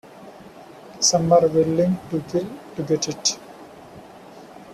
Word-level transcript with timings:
Some 0.99 1.31
are 1.31 1.47
willing 1.47 1.95
to 2.09 2.21
kill 2.21 2.47
to 2.75 2.81
get 2.81 3.07
it. 3.07 3.37